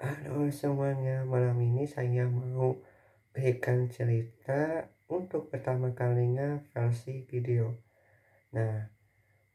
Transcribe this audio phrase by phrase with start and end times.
[0.00, 2.72] Halo semuanya, malam ini saya mau
[3.36, 7.76] berikan cerita untuk pertama kalinya versi video.
[8.56, 8.88] Nah,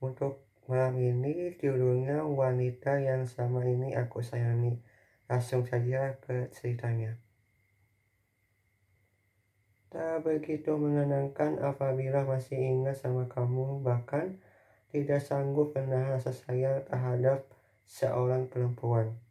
[0.06, 4.78] untuk malam ini judulnya wanita yang sama ini aku sayangi.
[5.26, 7.18] Langsung saja ke ceritanya.
[9.90, 14.38] Tak begitu menenangkan apabila masih ingat sama kamu, bahkan
[14.94, 17.50] tidak sanggup menahan rasa sayang terhadap
[17.90, 19.25] seorang perempuan.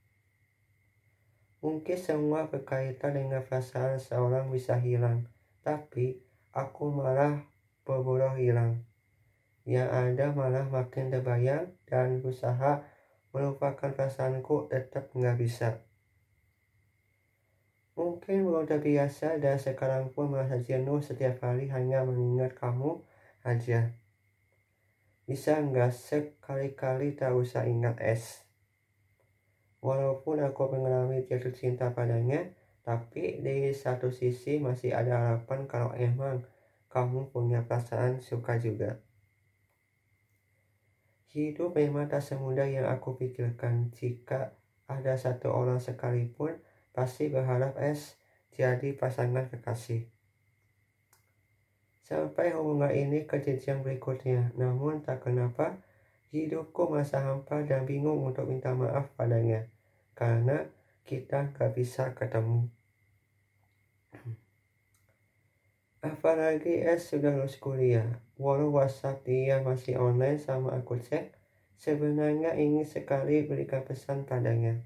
[1.64, 5.24] Mungkin semua berkaitan dengan perasaan seorang bisa hilang,
[5.64, 6.20] tapi
[6.52, 7.40] aku malah
[7.88, 8.84] berburu hilang.
[9.64, 12.84] Yang ada malah makin terbayang dan berusaha
[13.32, 15.80] melupakan perasaanku tetap nggak bisa.
[17.96, 23.00] Mungkin belum terbiasa dan sekarang pun merasa jenuh setiap hari hanya mengingat kamu
[23.40, 23.88] aja.
[25.24, 28.44] Bisa nggak sekali-kali tak usah ingat es?
[29.84, 32.40] Walaupun aku mengalami jatuh cinta padanya,
[32.80, 36.40] tapi di satu sisi masih ada harapan kalau emang
[36.88, 38.96] kamu punya perasaan suka juga.
[41.36, 43.92] Hidup memang tak semudah yang aku pikirkan.
[43.92, 44.56] Jika
[44.88, 46.56] ada satu orang sekalipun,
[46.96, 48.16] pasti berharap es
[48.56, 50.08] jadi pasangan kekasih.
[52.00, 55.76] Sampai hubungan ini ke jenjang berikutnya, namun tak kenapa
[56.32, 59.73] hidupku masa hampa dan bingung untuk minta maaf padanya
[60.14, 60.66] karena
[61.04, 62.70] kita gak bisa ketemu.
[66.04, 71.32] Apalagi S sudah lulus kuliah, walau WhatsApp dia masih online sama aku cek,
[71.80, 74.84] sebenarnya ingin sekali berikan pesan padanya.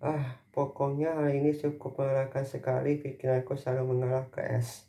[0.00, 4.88] Ah, pokoknya hal ini cukup melelahkan sekali pikiranku selalu mengarah ke S.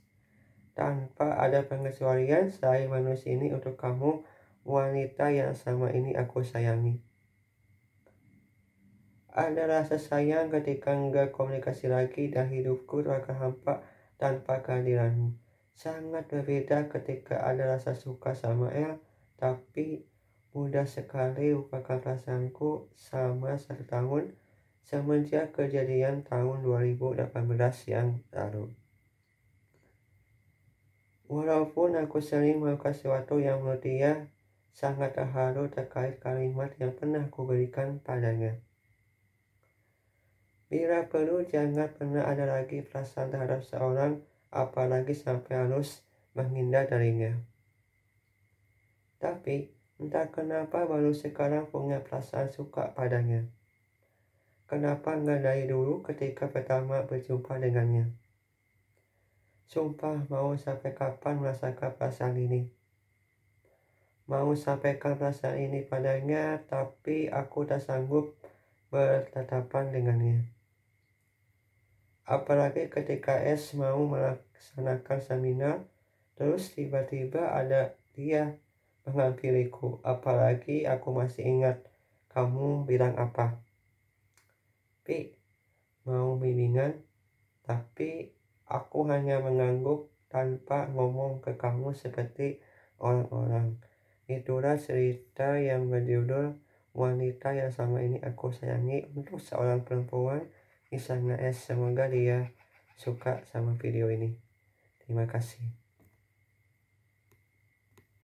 [0.76, 4.24] Tanpa ada pengecualian, saya manusia ini untuk kamu,
[4.68, 7.00] wanita yang sama ini aku sayangi.
[9.36, 13.84] Ada rasa sayang ketika enggak komunikasi lagi dan hidupku akan hampa
[14.16, 15.36] tanpa kehadiranmu.
[15.76, 18.96] Sangat berbeda ketika ada rasa suka sama El,
[19.36, 20.08] tapi
[20.56, 24.40] mudah sekali lupakan perasaanku sama satu tahun
[24.88, 27.28] semenjak kejadian tahun 2018
[27.92, 28.72] yang lalu.
[31.28, 34.32] Walaupun aku sering melakukan sesuatu yang menurut dia
[34.72, 38.65] sangat terharu terkait kalimat yang pernah aku berikan padanya.
[40.76, 44.20] Bila perlu jangan pernah ada lagi perasaan terhadap seorang
[44.52, 46.04] apalagi sampai harus
[46.36, 47.32] menghindar darinya.
[49.16, 49.72] Tapi
[50.04, 53.48] entah kenapa baru sekarang punya perasaan suka padanya.
[54.68, 58.12] Kenapa nggak dari dulu ketika pertama berjumpa dengannya?
[59.72, 62.68] Sumpah mau sampai kapan merasakan perasaan ini?
[64.28, 68.36] Mau sampaikan perasaan ini padanya, tapi aku tak sanggup
[68.92, 70.55] bertatapan dengannya.
[72.26, 75.78] Apalagi ketika S mau melaksanakan seminar,
[76.34, 78.58] terus tiba-tiba ada dia
[79.06, 80.02] menghampiriku.
[80.02, 81.86] Apalagi aku masih ingat
[82.34, 83.62] kamu bilang apa.
[85.06, 85.38] Pi,
[86.10, 86.98] mau bimbingan,
[87.62, 88.34] tapi
[88.66, 92.58] aku hanya mengangguk tanpa ngomong ke kamu seperti
[92.98, 93.78] orang-orang.
[94.26, 96.58] Itulah cerita yang berjudul
[96.98, 100.50] wanita yang sama ini aku sayangi untuk seorang perempuan
[100.96, 101.70] Isana S.
[101.70, 102.56] Semoga dia
[102.96, 104.40] suka sama video ini.
[105.04, 105.85] Terima kasih